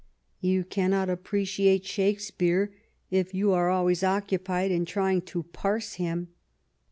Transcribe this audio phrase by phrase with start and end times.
[0.39, 2.73] You cannot appreciate Shakespeare
[3.11, 6.29] if you are always occupied in trying to parse him.